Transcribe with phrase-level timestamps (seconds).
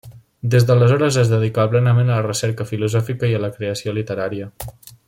[0.53, 4.53] Des d'aleshores es dedicà plenament a la recerca filosòfica i a la creació literària.